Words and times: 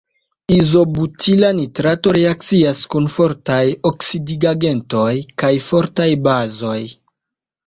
Izobutila 0.53 1.51
nitrato 1.57 2.13
reakcias 2.17 2.81
kun 2.95 3.09
fortaj 3.17 3.61
oksidigagentoj 3.91 5.11
kaj 5.45 5.53
fortaj 5.69 6.09
bazoj. 6.31 6.81